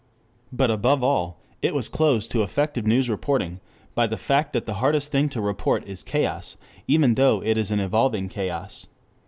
But 0.51 0.71
above 0.71 1.03
all 1.03 1.37
it 1.61 1.75
was 1.75 1.87
closed 1.87 2.31
to 2.31 2.41
effective 2.41 2.87
news 2.87 3.07
reporting 3.07 3.59
by 3.93 4.07
the 4.07 4.17
fact 4.17 4.51
that 4.53 4.65
the 4.65 4.73
hardest 4.81 5.11
thing 5.11 5.29
to 5.29 5.39
report 5.41 5.87
is 5.87 6.01
chaos, 6.01 6.57
even 6.87 7.13
though 7.13 7.43
it 7.43 7.55
is 7.55 7.69
an 7.69 7.79
evolving 7.79 8.27
chaos. 8.27 8.87